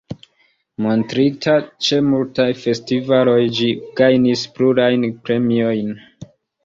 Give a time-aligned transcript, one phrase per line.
[0.85, 1.53] Montrita
[1.87, 3.69] ĉe multaj festivaloj ĝi
[4.01, 5.93] gajnis plurajn premiojn.